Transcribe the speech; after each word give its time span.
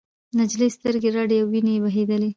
نجلۍ 0.39 0.69
سترګې 0.77 1.09
رډې 1.15 1.37
او 1.41 1.47
وینې 1.51 1.73
بهېدلې. 1.83 2.29